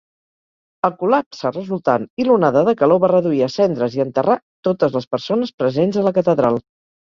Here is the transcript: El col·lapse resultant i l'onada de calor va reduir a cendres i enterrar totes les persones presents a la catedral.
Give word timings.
El 0.87 0.95
col·lapse 1.03 1.51
resultant 1.51 2.07
i 2.23 2.25
l'onada 2.31 2.65
de 2.71 2.75
calor 2.81 3.03
va 3.05 3.11
reduir 3.13 3.45
a 3.51 3.53
cendres 3.59 4.01
i 4.01 4.05
enterrar 4.09 4.41
totes 4.71 4.99
les 4.99 5.09
persones 5.15 5.57
presents 5.65 6.05
a 6.05 6.11
la 6.11 6.19
catedral. 6.21 6.63